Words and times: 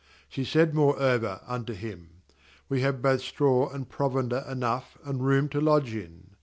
25She 0.31 0.45
said 0.51 0.73
more 0.73 0.99
over 0.99 1.41
unto 1.45 1.73
him: 1.73 2.09
'We 2.69 2.81
have 2.81 3.01
both 3.03 3.21
straw 3.21 3.69
and 3.69 3.87
provender 3.87 4.43
enough, 4.49 4.97
and 5.03 5.23
room 5.23 5.47
to 5.49 5.61
lodge 5.61 5.93
in.' 5.93 6.31